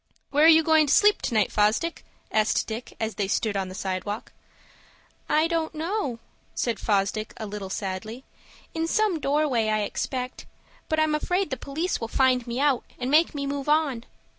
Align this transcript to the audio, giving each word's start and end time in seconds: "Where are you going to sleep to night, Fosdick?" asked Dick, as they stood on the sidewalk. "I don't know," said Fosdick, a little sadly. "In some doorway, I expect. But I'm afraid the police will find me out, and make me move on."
"Where 0.31 0.45
are 0.45 0.55
you 0.57 0.63
going 0.63 0.87
to 0.87 0.93
sleep 0.95 1.21
to 1.21 1.33
night, 1.35 1.51
Fosdick?" 1.51 2.03
asked 2.31 2.65
Dick, 2.65 2.97
as 2.99 3.13
they 3.13 3.27
stood 3.27 3.55
on 3.55 3.67
the 3.69 3.75
sidewalk. 3.75 4.31
"I 5.29 5.47
don't 5.47 5.75
know," 5.75 6.17
said 6.55 6.79
Fosdick, 6.79 7.35
a 7.37 7.45
little 7.45 7.69
sadly. 7.69 8.23
"In 8.73 8.87
some 8.87 9.19
doorway, 9.19 9.67
I 9.69 9.81
expect. 9.81 10.47
But 10.89 10.99
I'm 10.99 11.13
afraid 11.13 11.51
the 11.51 11.55
police 11.55 12.01
will 12.01 12.07
find 12.07 12.47
me 12.47 12.59
out, 12.59 12.83
and 12.97 13.11
make 13.11 13.35
me 13.35 13.45
move 13.45 13.69
on." 13.69 14.05